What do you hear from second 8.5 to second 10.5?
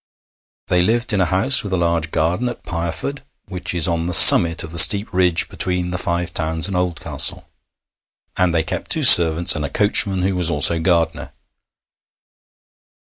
they kept two servants and a coachman, who was